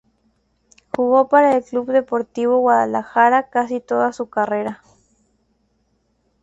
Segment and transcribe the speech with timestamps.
[0.91, 4.81] Jugó para el Club Deportivo Guadalajara casi toda su carrera.